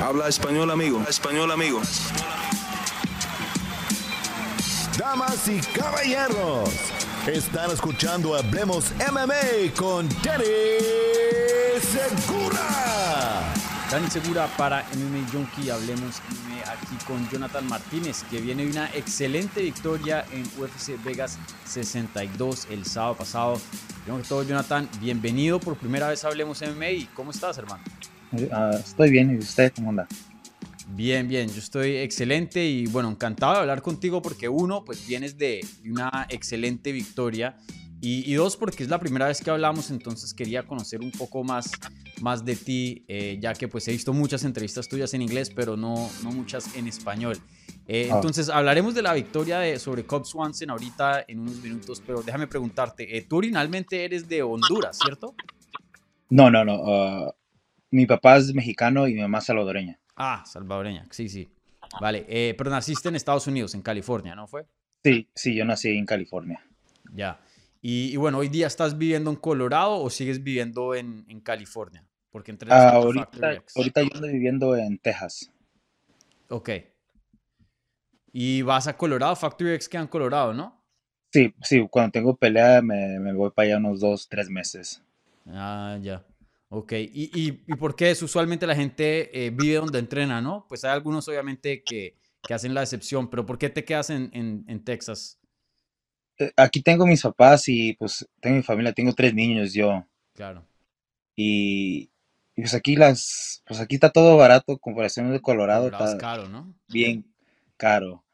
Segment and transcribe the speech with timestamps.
[0.00, 1.02] Habla español, amigo.
[1.08, 1.82] Español, amigo.
[4.96, 6.70] Damas y caballeros,
[7.26, 10.44] están escuchando Hablemos MMA con Danny
[11.80, 13.52] Segura.
[13.90, 15.70] Dani Segura para MMA Junkie.
[15.70, 21.38] Hablemos MMA aquí con Jonathan Martínez, que viene de una excelente victoria en UFC Vegas
[21.64, 23.60] 62 el sábado pasado.
[24.04, 27.08] Primero que todo, Jonathan, bienvenido por primera vez a Hablemos MMA.
[27.14, 27.82] ¿Cómo estás, hermano?
[28.52, 30.06] Ah, estoy bien, ¿y usted cómo anda?
[30.90, 35.36] Bien, bien, yo estoy excelente y bueno, encantado de hablar contigo porque uno, pues vienes
[35.36, 37.56] de una excelente victoria
[38.00, 41.42] y, y dos, porque es la primera vez que hablamos, entonces quería conocer un poco
[41.42, 41.70] más,
[42.20, 45.76] más de ti, eh, ya que pues he visto muchas entrevistas tuyas en inglés, pero
[45.76, 47.36] no, no muchas en español.
[47.86, 48.16] Eh, Ah.
[48.16, 52.46] Entonces hablaremos de la victoria de, sobre Cobb Swanson ahorita en unos minutos, pero déjame
[52.46, 55.34] preguntarte, eh, tú originalmente eres de Honduras, ¿cierto?
[56.30, 56.82] No, no, no.
[56.86, 57.34] ah,
[57.90, 59.98] mi papá es mexicano y mi mamá es salvadoreña.
[60.16, 61.48] Ah, salvadoreña, sí, sí.
[62.00, 64.66] Vale, eh, pero naciste en Estados Unidos, en California, ¿no fue?
[65.04, 66.64] Sí, sí, yo nací en California.
[67.14, 67.40] Ya.
[67.80, 72.04] Y, y bueno, hoy día estás viviendo en Colorado o sigues viviendo en, en California?
[72.30, 73.30] Porque entrenas Ah, ahorita,
[73.76, 75.50] ahorita yo ando viviendo en Texas.
[76.50, 76.70] Ok.
[78.32, 80.78] Y vas a Colorado, Factory X queda en Colorado, ¿no?
[81.32, 85.02] Sí, sí, cuando tengo pelea me, me voy para allá unos dos, tres meses.
[85.46, 86.22] Ah, ya.
[86.70, 86.92] Ok.
[86.92, 88.22] ¿Y, y, y por qué es?
[88.22, 90.66] Usualmente la gente eh, vive donde entrena, ¿no?
[90.68, 94.30] Pues hay algunos obviamente que, que hacen la excepción, pero ¿por qué te quedas en,
[94.34, 95.38] en, en Texas?
[96.38, 100.06] Eh, Aquí tengo mis papás y pues tengo mi familia, tengo tres niños yo.
[100.34, 100.64] Claro.
[101.36, 102.10] Y,
[102.56, 106.26] y, pues aquí las, pues aquí está todo barato, comparación de Colorado, Colorado es está
[106.26, 106.74] caro, ¿no?
[106.88, 107.24] bien
[107.76, 108.24] caro.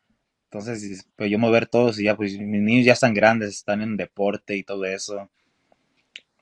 [0.50, 3.96] Entonces, pues yo mover todos y ya, pues mis niños ya están grandes, están en
[3.96, 5.30] deporte y todo eso.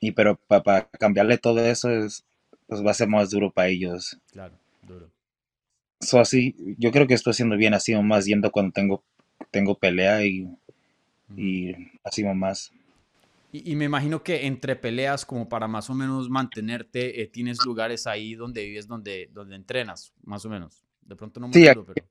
[0.03, 2.25] Y pero para cambiarle todo eso es,
[2.67, 4.19] pues va a ser más duro para ellos.
[4.33, 5.11] Claro, duro.
[6.01, 9.03] So, así, yo creo que estoy haciendo bien así más yendo cuando tengo,
[9.51, 10.49] tengo pelea y,
[11.37, 11.73] y
[12.05, 12.73] así más.
[13.53, 17.65] Y, y me imagino que entre peleas, como para más o menos mantenerte, eh, tienes
[17.65, 20.85] lugares ahí donde vives, donde, donde entrenas, más o menos.
[21.03, 22.05] De pronto no muy Sí, duro, pero...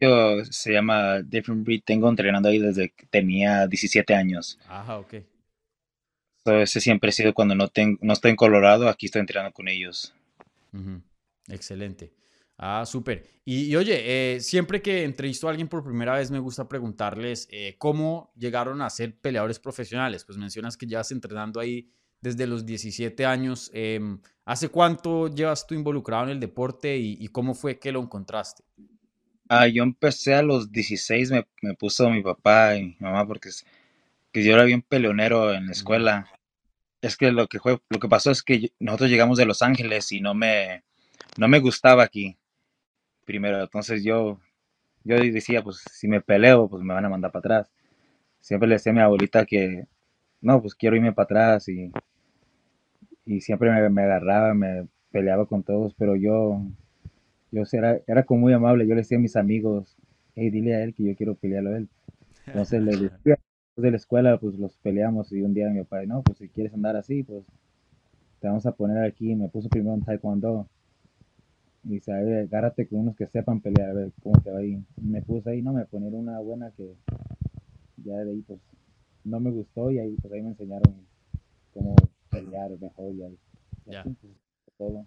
[0.00, 4.58] Yo se llama Different Breed, tengo entrenando ahí desde que tenía 17 años.
[4.66, 5.14] Ajá, ok.
[6.44, 9.68] Ese siempre ha sido cuando no, tengo, no estoy en Colorado, aquí estoy entrenando con
[9.68, 10.14] ellos.
[11.48, 12.12] Excelente.
[12.58, 13.26] Ah, súper.
[13.44, 17.48] Y, y oye, eh, siempre que entrevisto a alguien por primera vez me gusta preguntarles
[17.50, 20.24] eh, cómo llegaron a ser peleadores profesionales.
[20.24, 21.88] Pues mencionas que llevas entrenando ahí
[22.20, 23.70] desde los 17 años.
[23.74, 28.00] Em, ¿Hace cuánto llevas tú involucrado en el deporte y, y cómo fue que lo
[28.00, 28.62] encontraste?
[29.48, 33.50] Ah, yo empecé a los 16, me, me puso mi papá y mi mamá porque
[34.32, 36.26] que yo era bien peleonero en la escuela.
[37.00, 40.10] Es que lo que fue, lo que pasó es que nosotros llegamos de Los Ángeles
[40.12, 40.84] y no me,
[41.36, 42.38] no me gustaba aquí
[43.24, 43.60] primero.
[43.60, 44.40] Entonces yo,
[45.04, 47.72] yo decía, pues si me peleo, pues me van a mandar para atrás.
[48.40, 49.86] Siempre le decía a mi abuelita que,
[50.40, 51.92] no, pues quiero irme para atrás y,
[53.24, 56.62] y siempre me, me agarraba, me peleaba con todos, pero yo,
[57.50, 58.86] yo era, era como muy amable.
[58.86, 59.96] Yo le decía a mis amigos,
[60.34, 61.88] hey, dile a él que yo quiero pelearlo a él.
[62.46, 63.38] Entonces le decía,
[63.82, 66.72] de la escuela, pues los peleamos y un día mi papá, no, pues si quieres
[66.72, 67.44] andar así, pues
[68.40, 69.34] te vamos a poner aquí.
[69.34, 70.66] Me puso primero en taekwondo.
[71.84, 74.60] Y dice, a ver, agárrate con unos que sepan pelear, a ver cómo te va
[74.60, 74.82] ahí.
[75.00, 76.94] Me puse ahí, no, me ponieron una buena que
[78.04, 78.60] ya de ahí, pues,
[79.24, 80.94] no me gustó y ahí, pues ahí me enseñaron
[81.74, 81.94] cómo
[82.30, 83.38] pelear mejor y ahí.
[83.86, 84.00] y Ya.
[84.00, 84.32] así, pues,
[84.78, 85.06] todo.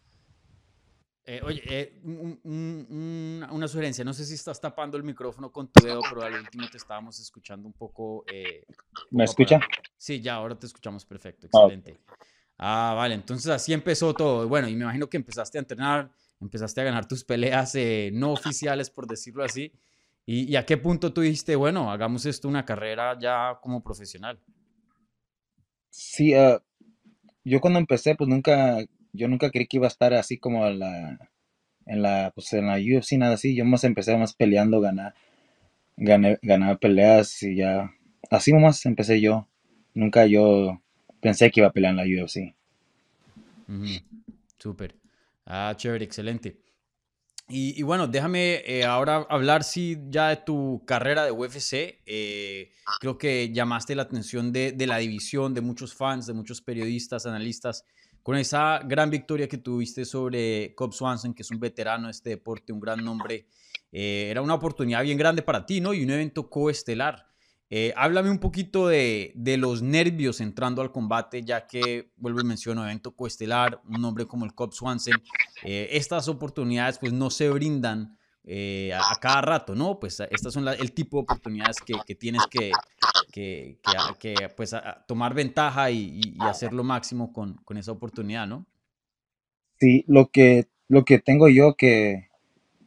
[1.28, 5.52] Eh, oye, eh, un- un- un- una sugerencia, no sé si estás tapando el micrófono
[5.52, 8.24] con tu dedo, pero al último te estábamos escuchando un poco...
[8.28, 8.64] eh,
[9.10, 9.62] ¿Me escucha?
[9.98, 12.00] Sí, ya, ahora te escuchamos perfecto, Ah, excelente.
[12.58, 14.48] Ah, vale, entonces así empezó todo.
[14.48, 17.74] Bueno, y me imagino que empezaste a entrenar, empezaste a ganar tus peleas
[18.14, 19.72] no oficiales, por decirlo así.
[20.28, 24.40] ¿Y, y a qué punto tú dijiste, bueno, hagamos esto una carrera ya como profesional?
[25.90, 26.62] Sí, ah,
[27.44, 28.78] yo cuando empecé, pues nunca,
[29.16, 31.30] yo nunca creí que iba a estar así como en la,
[31.86, 33.56] en la, pues UFC, nada así.
[33.56, 35.14] Yo más empecé más peleando, ganar,
[35.98, 37.92] gané, ganaba peleas y ya,
[38.30, 39.48] así nomás empecé yo.
[39.94, 40.82] Nunca yo
[41.22, 42.56] pensé que iba a pelear en la UFC.
[43.68, 43.86] Ujú,
[44.60, 44.96] Súper.
[45.46, 46.58] Ah, chévere, excelente.
[47.48, 52.02] Y, y bueno, déjame eh, ahora hablar sí ya de tu carrera de UFC.
[52.06, 56.62] Eh, creo que llamaste la atención de, de la división, de muchos fans, de muchos
[56.62, 57.86] periodistas, analistas,
[58.26, 62.32] con esa gran victoria que tuviste sobre Cobb Swanson, que es un veterano de este
[62.32, 63.46] deporte, un gran nombre.
[63.92, 65.94] Eh, era una oportunidad bien grande para ti, ¿no?
[65.94, 67.28] Y un evento coestelar.
[67.70, 72.84] Eh, háblame un poquito de, los nervios entrando al combate, ya que, vuelvo y menciono,
[72.84, 75.22] evento coestelar, un nombre como el Cobb Swanson,
[75.62, 78.18] eh, estas oportunidades pues no se brindan
[78.92, 80.00] a, cada rato, ¿no?
[80.00, 82.72] Pues estas son el tipo de oportunidades que tienes que,
[83.36, 83.78] que,
[84.20, 84.76] que pues,
[85.08, 88.66] tomar ventaja y, y, hacer lo máximo con, con, esa oportunidad, ¿no?
[89.80, 92.30] Sí, lo que, lo que tengo yo que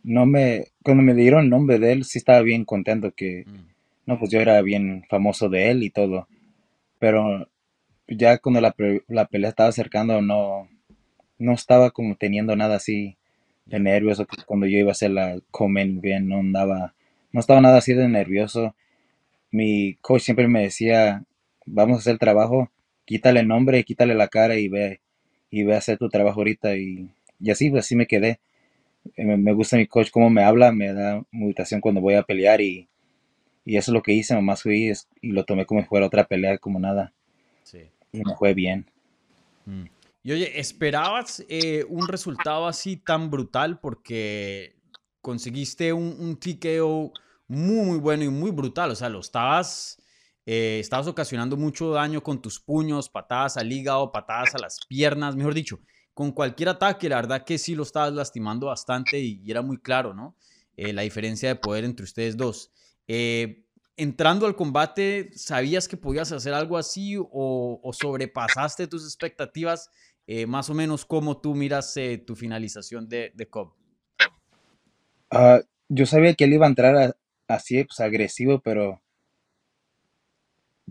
[0.02, 3.44] no me, cuando me dieron el nombre de él, sí estaba bien contento que...
[3.46, 3.78] Mm
[4.08, 6.28] no, pues yo era bien famoso de él y todo.
[6.98, 7.46] Pero
[8.08, 10.66] ya cuando la, pelea estaba acercando, no,
[11.38, 13.18] no estaba como teniendo nada así
[13.66, 14.24] de nervios.
[14.46, 16.94] Cuando yo iba a hacer la comen bien, no andaba,
[17.32, 18.74] no estaba nada así de nervioso.
[19.50, 21.24] Mi coach siempre me decía,
[21.66, 22.70] vamos a hacer el trabajo,
[23.04, 25.00] quítale el nombre, quítale la cara y ve,
[25.50, 26.76] y ve a hacer tu trabajo ahorita.
[26.76, 27.10] Y,
[27.40, 28.40] y así, pues así me quedé.
[29.16, 32.60] Me, me gusta mi coach, cómo me habla, me da motivación cuando voy a pelear
[32.60, 32.88] y
[33.68, 36.26] y eso es lo que hice, nomás fui y lo tomé como si fuera otra
[36.26, 37.12] pelea, como nada.
[37.64, 37.80] Sí.
[38.12, 38.86] Y me fue bien.
[39.66, 39.84] Mm.
[40.22, 43.78] Y oye, ¿esperabas eh, un resultado así tan brutal?
[43.78, 44.74] Porque
[45.20, 47.12] conseguiste un, un TKO
[47.48, 48.90] muy, bueno y muy brutal.
[48.90, 50.00] O sea, lo estabas,
[50.46, 55.34] eh, estabas ocasionando mucho daño con tus puños, patadas al hígado, patadas a las piernas,
[55.34, 55.80] mejor dicho.
[56.14, 60.14] Con cualquier ataque, la verdad que sí lo estabas lastimando bastante y, era muy claro,
[60.14, 60.36] ¿no?
[60.76, 62.70] Eh, la diferencia de poder entre ustedes dos.
[63.08, 63.64] Eh,
[63.96, 69.90] entrando al combate, ¿sabías que podías hacer algo así o, sobrepasaste tus expectativas?
[70.46, 71.94] Más o menos, ¿cómo tú miras
[72.26, 73.72] tu finalización de, de Cobb?
[75.30, 77.16] Ah, yo sabía que él iba a entrar
[77.48, 79.00] así, pues agresivo, pero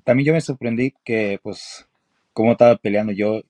[0.03, 1.87] también yo me sorprendí que, pues,
[2.33, 3.13] cómo estaba peleando.
[3.13, 3.41] Yo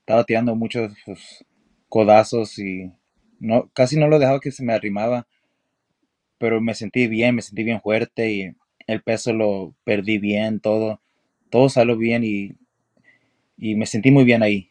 [0.00, 1.44] estaba tirando muchos pues,
[1.88, 2.92] codazos y
[3.38, 5.26] no, casi no lo dejaba que se me arrimaba
[6.40, 8.56] pero me sentí bien, me sentí bien fuerte y
[8.86, 10.98] el peso lo perdí bien, todo,
[11.50, 12.56] todo salió bien y,
[13.58, 14.70] me sentí muy bien ahí.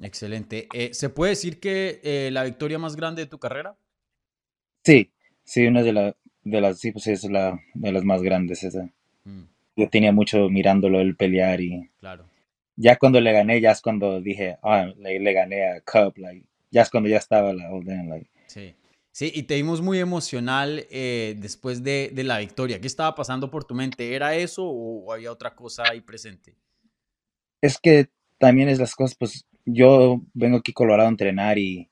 [0.00, 0.68] Excelente.
[0.72, 3.76] Eh, ¿Se puede decir que eh, la victoria más grande de tu carrera?
[4.84, 5.10] Sí,
[5.44, 8.90] sí, una de, de las, sí, pues es la de las más grandes esa.
[9.24, 9.42] Mm.
[9.76, 12.26] Yo tenía mucho mirándolo el pelear y claro.
[12.76, 16.82] ya cuando le gané, ya es cuando dije, ah, le, gané a Cup, like, ya
[16.82, 18.28] es cuando ya estaba la like.
[18.46, 18.74] Sí.
[19.14, 22.80] Sí, y te vimos muy emocional eh, después de, la victoria.
[22.80, 24.12] ¿Qué estaba pasando por tu mente?
[24.12, 26.56] ¿Era eso o, había otra cosa ahí presente?
[27.60, 28.08] Es que
[28.38, 31.88] también es las cosas, pues yo vengo aquí a Colorado a entrenar y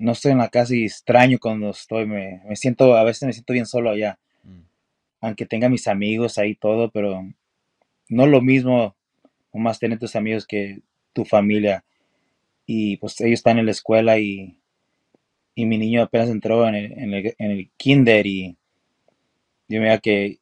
[0.00, 3.52] no estoy en la casa y extraño cuando estoy, me, siento, a veces me siento
[3.52, 4.18] bien solo allá.
[4.42, 4.62] Mm.
[5.20, 7.22] Aunque tenga mis amigos ahí todo, pero
[8.08, 8.96] no lo mismo,
[9.52, 10.80] más tener tus amigos que
[11.12, 11.84] tu familia.
[12.66, 14.60] Y pues ellos están en la escuela y
[15.54, 18.56] y mi niño apenas entró en el, kinder y
[19.68, 20.38] yo veía que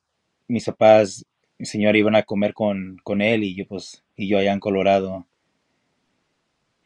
[0.47, 1.27] mis papás,
[1.59, 5.27] mi señor, iban a comer con, él y yo pues, y yo allá en Colorado.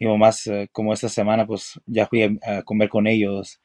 [0.03, 3.61] Y más como esta semana pues ya fui a, comer con ellos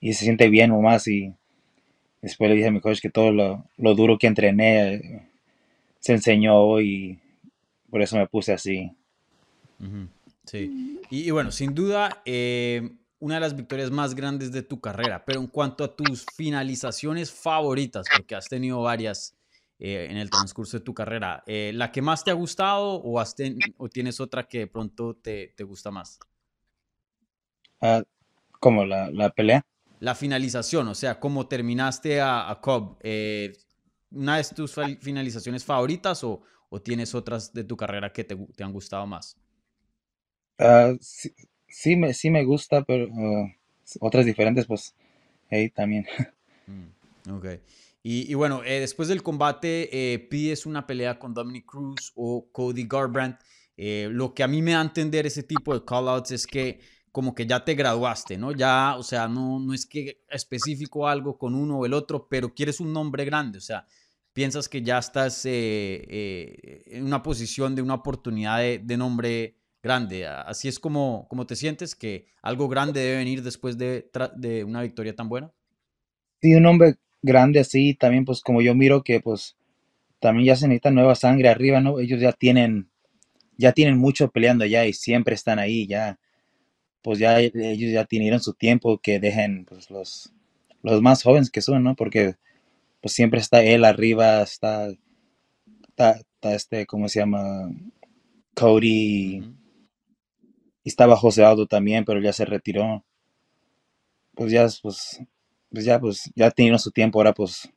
[0.00, 1.32] y se siente bien más y
[2.20, 5.28] después le dije a mi coach que todo lo, duro que entrené eh,
[6.00, 7.20] se enseñó y
[7.88, 8.90] por eso me puse así.
[10.44, 11.00] Sí.
[11.08, 12.90] Y, bueno, sin duda, eh,
[13.20, 17.30] una de las victorias más grandes de tu carrera, pero en cuanto a tus finalizaciones
[17.30, 19.36] favoritas, porque has tenido varias
[19.78, 23.20] eh, en el transcurso de tu carrera, eh, ¿la que más te ha gustado o,
[23.20, 23.34] has
[23.76, 26.18] o tienes otra que de pronto te, te gusta más?
[27.82, 28.02] Uh,
[28.58, 29.66] ¿Cómo la, la, pelea?
[30.00, 32.96] La finalización, o sea, cómo terminaste a, a Cobb.
[33.02, 33.52] Eh,
[34.10, 36.40] ¿Una de tus finalizaciones favoritas o,
[36.70, 39.36] o, tienes otras de tu carrera que te, te han gustado más?
[40.58, 41.34] Uh, sí,
[41.68, 43.50] sí me, sí me gusta, pero uh,
[44.00, 44.94] otras diferentes, pues
[45.50, 46.06] ahí también.
[46.66, 47.46] Mm, ok.
[48.08, 52.86] Y, bueno, eh, después del combate eh, pides una pelea con Dominic Cruz o Cody
[52.86, 53.40] Garbrandt.
[53.76, 56.78] Eh, lo que a mí me da a entender ese tipo de callouts es que
[57.10, 58.52] como que ya te graduaste, ¿no?
[58.52, 62.54] Ya, o sea, no, no es que específico algo con uno o el otro, pero
[62.54, 63.88] quieres un nombre grande, o sea,
[64.32, 70.28] piensas que ya estás en una posición de una oportunidad de, de nombre grande.
[70.28, 74.82] Así es como, como te sientes, que algo grande debe venir después de, de una
[74.82, 75.52] victoria tan buena.
[76.40, 76.94] Sí, un hombre
[77.26, 79.56] grande así, también pues como yo miro que pues
[80.20, 82.00] también ya se necesita nueva sangre arriba, ¿no?
[82.00, 82.90] Ellos ya tienen,
[83.58, 86.18] ya tienen mucho peleando ya y siempre están ahí, ya,
[87.02, 90.32] pues ya ellos ya tienen su tiempo, que dejen pues los,
[90.82, 91.96] los más jóvenes que son, ¿no?
[91.96, 92.36] Porque
[93.02, 94.90] pues siempre está él arriba, está,
[95.88, 96.20] está,
[96.54, 97.70] este, ¿cómo se llama?
[98.54, 99.42] Cody,
[100.86, 103.04] y estaba José Aldo también, pero ya se retiró.
[104.36, 105.20] Pues ya, pues,
[105.76, 107.68] pues ya, pues, ya tenido su tiempo, ahora pues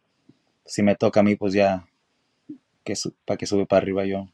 [0.65, 1.86] si me toca a mí, pues ya,
[2.82, 2.94] que
[3.25, 4.25] para que sube para arriba yo.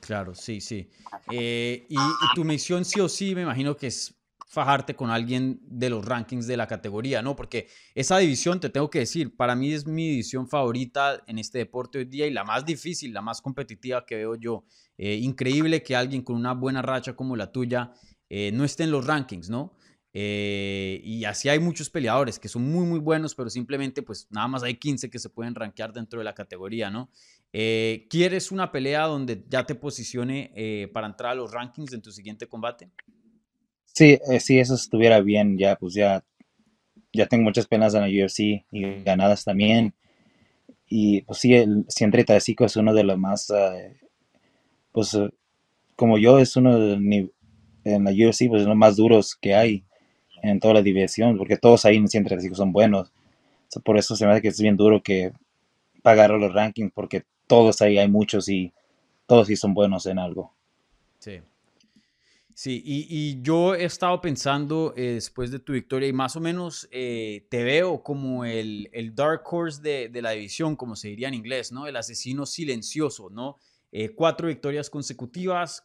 [0.00, 0.90] Claro, sí, sí.
[1.30, 1.96] Eh, y,
[2.34, 4.12] tu misión sí o sí, me imagino que es
[4.48, 7.36] fajarte con alguien de los rankings de la categoría, ¿no?
[7.36, 11.58] Porque esa división, te tengo que decir, para mí es mi división favorita en este
[11.58, 14.64] deporte hoy día y la más difícil, la más competitiva que veo yo.
[14.98, 17.92] Eh, increíble que alguien con una buena racha como la tuya
[18.28, 19.75] eh, no esté en los rankings, ¿no?
[20.18, 24.48] Eh, y así hay muchos peleadores que son muy, muy buenos, pero simplemente pues nada
[24.48, 27.10] más hay 15 que se pueden rankear dentro de la categoría, ¿no?
[27.52, 32.46] ¿Quieres una pelea donde ya te posicione para entrar a los rankings en tu siguiente
[32.46, 32.90] combate?
[33.96, 36.22] Sí, eh, si eso estuviera bien, ya pues ya,
[37.14, 39.94] ya tengo muchas penas en la UFC y ganadas también.
[40.86, 43.96] Y pues sí, el 135 es uno de los más, eh,
[44.92, 45.30] pues eh,
[45.96, 47.30] como yo, es uno de,
[47.84, 49.86] en la UFC, pues los más duros que hay
[50.42, 53.12] en toda la división, porque todos ahí en 135 son buenos.
[53.84, 55.32] por eso se me hace que es bien duro que
[56.02, 58.72] pagar los rankings, porque todos ahí hay muchos y
[59.26, 60.52] todos sí son buenos en algo.
[61.18, 61.40] Sí.
[62.54, 66.88] Sí, y, yo he estado pensando eh, después de tu victoria y más o menos
[66.90, 71.28] eh, te veo como el, el dark horse de, de, la división, como se diría
[71.28, 71.86] en inglés, ¿no?
[71.86, 73.58] El asesino silencioso, ¿no?
[73.92, 75.84] Eh, cuatro victorias consecutivas,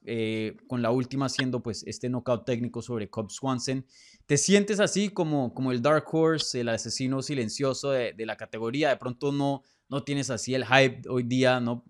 [0.68, 3.86] con la última siendo pues este knockout técnico sobre Cobb Swanson.
[4.32, 8.88] ¿Te sientes así como, como el dark horse, el asesino silencioso de, de la categoría?
[8.88, 11.84] De pronto no, no tienes así el hype hoy día, ¿no?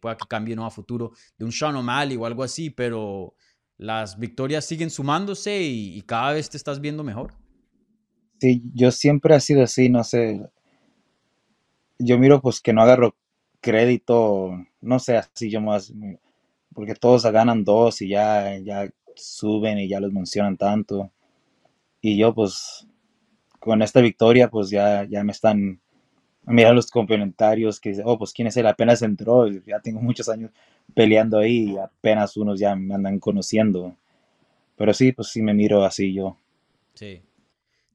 [0.00, 0.64] pueda que cambie ¿no?
[0.64, 3.34] a futuro de un Sean O'Malley o algo así, pero
[3.78, 7.34] las victorias siguen sumándose y, cada vez te estás viendo mejor.
[8.40, 10.40] Sí, yo siempre he sido así, no sé.
[11.98, 13.16] Yo miro pues que no agarro
[13.60, 15.92] crédito, no sé, así yo más,
[16.72, 21.10] porque todos ganan dos y ya, ya suben y ya los mencionan tanto.
[22.00, 22.86] Y yo pues
[23.60, 25.80] con esta victoria pues ya, ya me están
[26.48, 30.50] mirar los complementarios que oh, pues quién es él, apenas entró, ya tengo muchos años
[30.94, 33.94] peleando ahí y apenas unos ya me andan conociendo.
[34.76, 36.36] Pero sí, pues sí me miro así yo.
[36.94, 37.22] Sí.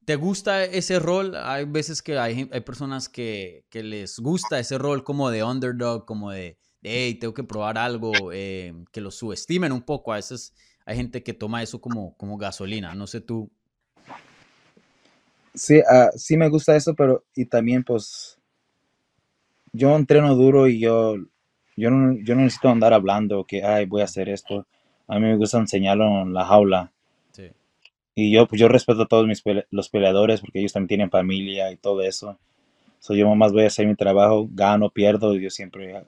[0.06, 1.34] ¿Te gusta ese rol?
[1.36, 6.06] Hay veces que hay, hay personas que, que, les gusta ese rol como de underdog,
[6.06, 10.12] como de, hey, tengo que probar algo, eh, que lo subestimen un poco.
[10.12, 10.54] A veces
[10.86, 12.94] hay gente que toma eso como, como gasolina.
[12.96, 13.50] No sé tú.
[15.54, 18.40] Sí, uh, sí me gusta eso, pero y también pues
[19.72, 21.16] yo entreno duro y yo,
[21.76, 24.66] yo, no, yo no necesito andar hablando que, ay, voy a hacer esto.
[25.08, 26.92] A mí me gusta enseñarlo en la jaula.
[28.16, 29.42] Y yo, pues yo respeto a todos mis
[29.72, 32.38] los peleadores porque ellos también tienen familia y todo eso.
[33.00, 36.04] So, yo más voy a hacer mi trabajo, gano, pierdo, y yo siempre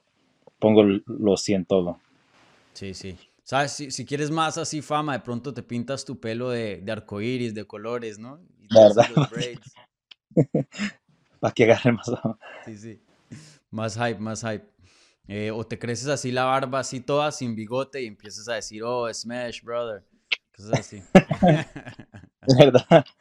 [0.60, 2.00] pongo lo 100 todo.
[2.74, 3.18] Sí, sí.
[3.46, 3.74] ¿Sabes?
[3.74, 7.54] Si, si, quieres más así fama, de pronto te pintas tu pelo de, de arcoíris,
[7.54, 8.42] de colores, ¿no?
[8.60, 9.08] Y ¿Verdad?
[11.40, 12.12] Para que agarre más.
[12.66, 13.02] Sí, sí.
[13.70, 14.66] Más hype, más hype.
[15.28, 18.82] Eh, o te creces así la barba así toda sin bigote y empiezas a decir,
[18.84, 20.04] oh, Smash, brother.
[20.56, 21.04] Cosas así.
[22.58, 23.06] ¿Verdad?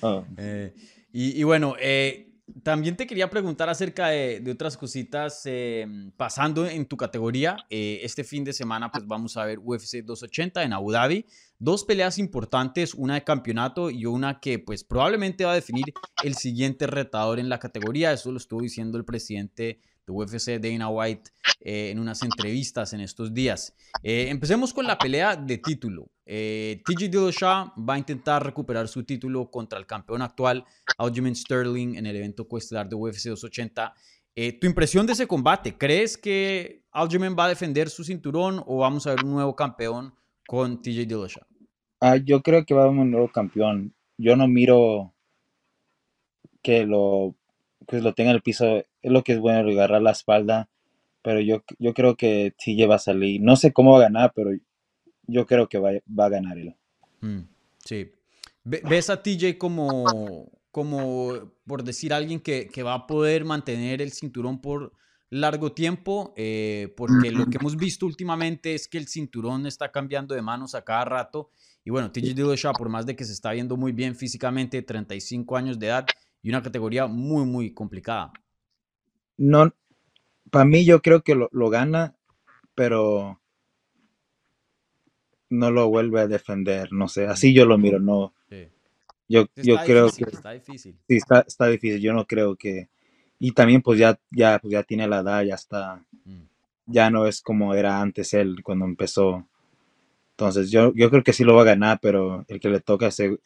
[0.00, 0.24] Oh.
[0.36, 0.72] Eh,
[1.10, 2.27] y, bueno, eh,
[2.62, 5.44] también te quería preguntar acerca de, otras cositas
[6.16, 7.56] pasando en tu categoría.
[7.70, 11.26] este fin de semana pues vamos a ver UFC 280 en Abu Dhabi.
[11.58, 15.86] Dos peleas importantes, una de campeonato y una que pues probablemente va a definir
[16.22, 18.12] el siguiente retador en la categoría.
[18.12, 23.00] Eso lo estuvo diciendo el presidente de UFC, Dana White, eh, en unas entrevistas en
[23.00, 23.74] estos días.
[24.02, 26.10] Eh, empecemos con la pelea de título.
[26.24, 30.64] Eh, TJ Dillashaw va a intentar recuperar su título contra el campeón actual,
[30.98, 33.94] Aljamain Sterling, en el evento coestelar de UFC 280.
[34.60, 35.76] ¿Tu impresión de ese combate?
[35.76, 40.14] ¿Crees que Aljamain va a defender su cinturón o vamos a ver un nuevo campeón
[40.46, 41.42] con TJ Dillashaw?
[42.00, 43.92] Ah, yo creo que va a haber un nuevo campeón.
[44.16, 45.12] Yo no miro
[46.62, 47.34] que lo,
[47.86, 48.66] que lo tenga en el piso.
[48.66, 50.68] Es lo que es bueno, agarrar la espalda.
[51.22, 53.40] Pero yo, yo creo que TJ va a salir.
[53.40, 54.50] No sé cómo va a ganar, pero
[55.26, 56.74] yo creo que va, a ganar él.
[57.20, 57.40] Mm,
[57.84, 58.10] sí.
[58.64, 64.12] ¿Ves a TJ como, como por decir, alguien que, que va a poder mantener el
[64.12, 64.92] cinturón por
[65.30, 70.34] largo tiempo, eh, porque lo que hemos visto últimamente es que el cinturón está cambiando
[70.34, 71.50] de manos a cada rato.
[71.84, 75.56] Y bueno, TJ Dillashaw, por más de que se está viendo muy bien físicamente, 35
[75.56, 76.06] años de edad
[76.48, 78.32] y una categoría muy, muy complicada.
[79.36, 79.70] No,
[80.50, 82.14] para mí yo creo que lo, gana,
[82.74, 83.38] pero
[85.50, 88.32] no lo vuelve a defender, no sé, así yo lo miro, no.
[89.28, 90.24] Yo, yo creo que...
[90.24, 90.96] Está difícil.
[91.06, 92.88] Sí, está, está difícil, yo no creo que
[93.38, 96.44] y también pues ya, ya, pues ya tiene la edad, ya está, mm.
[96.86, 99.46] ya no es como era antes él cuando empezó.
[100.30, 103.08] Entonces yo, yo creo que sí lo va a ganar, pero el que le toca
[103.08, 103.38] ese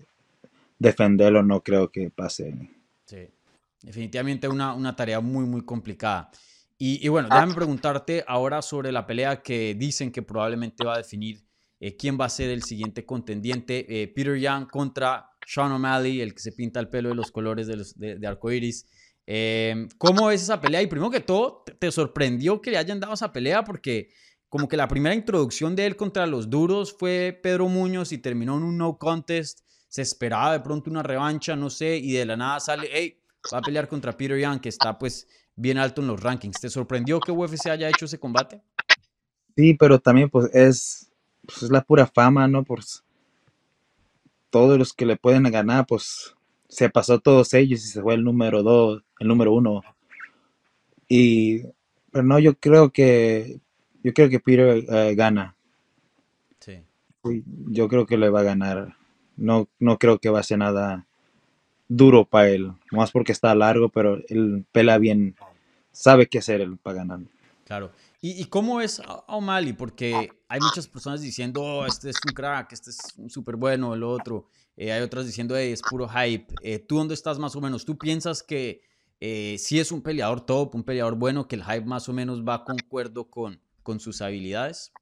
[0.78, 2.70] defenderlo no creo que pase.
[3.12, 3.28] Sí.
[3.82, 6.30] Definitivamente una, una tarea muy, muy complicada.
[6.78, 10.98] Y, y, bueno, déjame preguntarte ahora sobre la pelea que dicen que probablemente va a
[10.98, 11.44] definir
[11.78, 13.86] eh, quién va a ser el siguiente contendiente.
[13.88, 17.66] Eh, Peter Young contra Sean O'Malley, el que se pinta el pelo de los colores
[17.66, 18.86] de, los, de, de arcoiris.
[19.26, 20.82] Eh, ¿Cómo es esa pelea?
[20.82, 23.64] Y primero que todo, ¿te, sorprendió que le hayan dado esa pelea?
[23.64, 24.10] Porque
[24.48, 28.56] como que la primera introducción de él contra los duros fue Pedro Muñoz y terminó
[28.58, 29.60] en un no contest.
[29.92, 33.18] Se esperaba de pronto una revancha, no sé, y de la nada sale, hey,
[33.52, 36.58] va a pelear contra Peter Young, que está pues bien alto en los rankings.
[36.58, 38.62] ¿Te sorprendió que UFC haya hecho ese combate?
[39.54, 41.12] Sí, pero también pues es,
[41.44, 42.64] pues, es la pura fama, ¿no?
[42.64, 43.04] Pues
[44.48, 46.34] todos los que le pueden ganar, pues
[46.70, 49.82] se pasó todos ellos y se fue el número dos, el número uno.
[51.06, 51.64] Y,
[52.10, 53.60] pero no, yo creo que,
[54.02, 55.54] yo creo que Peter eh, gana.
[56.60, 56.82] Sí.
[57.68, 59.01] Yo creo que le va a ganar.
[59.42, 61.04] No, no creo que va a ser nada
[61.88, 65.34] duro para él, más porque está largo, pero él pela bien,
[65.90, 67.18] sabe qué hacer él para ganar.
[67.64, 67.90] Claro.
[68.20, 69.72] ¿Y, ¿Y, cómo es O'Malley?
[69.72, 74.04] Porque hay muchas personas diciendo, oh, este es un crack, este es súper bueno, el
[74.04, 74.46] otro.
[74.76, 76.46] Eh, hay otras diciendo, hey, es puro hype.
[76.62, 77.84] Eh, ¿Tú dónde estás más o menos?
[77.84, 78.82] ¿Tú piensas que
[79.18, 82.44] eh, si es un peleador top, un peleador bueno, que el hype más o menos
[82.44, 84.92] va concuerdo con, con sus habilidades?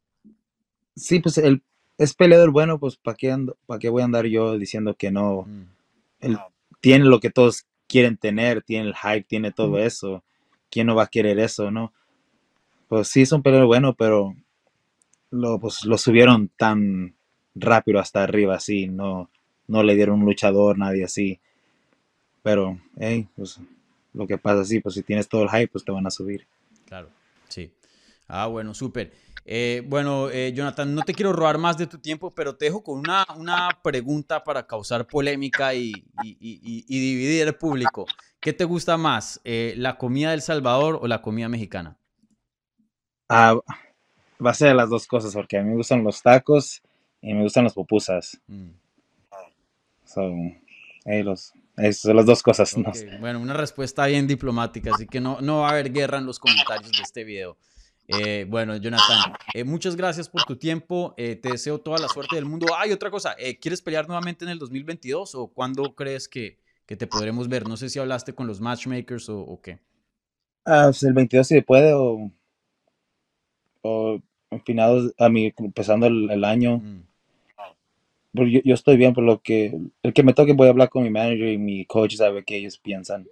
[0.97, 1.63] Sí, pues él
[2.01, 5.43] es peleador bueno, pues ¿para qué, pa qué voy a andar yo diciendo que no?
[5.43, 5.65] Mm.
[6.21, 6.39] Él
[6.81, 9.81] tiene lo que todos quieren tener, tiene el hype, tiene todo mm.
[9.81, 10.25] eso.
[10.71, 11.93] ¿Quién no va a querer eso, no?
[12.89, 14.35] Pues sí, es un peleador bueno, pero
[15.31, 17.15] lo, pues, lo subieron tan
[17.55, 19.29] rápido hasta arriba, así, no,
[19.69, 21.39] no le dieron un luchador, nadie así.
[22.43, 23.61] Pero, hey, pues
[24.15, 26.47] lo que pasa así, pues si tienes todo el hype, pues te van a subir.
[26.87, 27.11] Claro,
[27.49, 27.71] sí.
[28.27, 29.13] Ah, bueno, súper.
[29.53, 32.85] Eh, bueno, eh, Jonathan, no te quiero robar más de tu tiempo, pero te dejo
[32.85, 35.91] con una, una pregunta para causar polémica y,
[36.23, 38.07] y, y, y dividir el público.
[38.39, 41.97] ¿Qué te gusta más, eh, la comida del Salvador o la comida mexicana?
[43.29, 43.59] Ah,
[44.45, 46.81] va a ser las dos cosas, porque a mí me gustan los tacos
[47.21, 48.41] y me gustan las pupusas.
[48.47, 48.71] Mm.
[50.05, 50.63] Son,
[51.05, 51.53] hey, los,
[51.95, 52.73] son las dos cosas.
[52.73, 53.05] Okay.
[53.11, 53.19] ¿no?
[53.19, 56.39] Bueno, una respuesta bien diplomática, así que no, no va a haber guerra en los
[56.39, 57.57] comentarios de este video.
[58.19, 61.15] Eh, bueno, Jonathan, eh, muchas gracias por tu tiempo.
[61.17, 62.67] Eh, te deseo toda la suerte del mundo.
[62.77, 66.97] Hay ah, otra cosa, ¿quieres pelear nuevamente en el 2022 o cuándo crees que, que,
[66.97, 67.69] te podremos ver?
[67.69, 69.79] No sé si hablaste con los matchmakers o, o qué.
[70.65, 72.31] Ah, pues el 22 si puede o,
[73.83, 74.21] o
[74.65, 76.79] finados, a mí, empezando el, el año.
[76.79, 77.03] Mm.
[78.33, 81.03] Yo, yo, estoy bien por lo que, el que me toque voy a hablar con
[81.03, 83.27] mi manager y mi coach, sabe qué ellos piensan.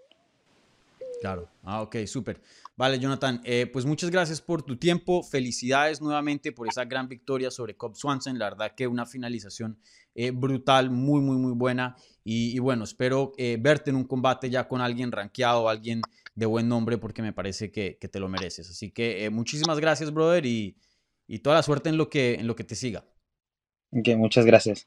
[1.20, 2.40] Claro, ah, ok, súper.
[2.78, 5.24] Vale, Jonathan, eh, pues muchas gracias por tu tiempo.
[5.24, 8.38] Felicidades nuevamente por esa gran victoria sobre Cobb Swanson.
[8.38, 9.80] La verdad que una finalización
[10.14, 11.96] eh, brutal, muy, muy, muy buena.
[12.22, 16.02] Y, bueno, espero eh, verte en un combate ya con alguien rankeado, alguien
[16.36, 18.70] de buen nombre, porque me parece que, te lo mereces.
[18.70, 20.76] Así que muchísimas gracias, brother, y,
[21.26, 23.04] y toda la suerte en lo que, en lo que te siga.
[23.90, 24.86] Ok, muchas gracias.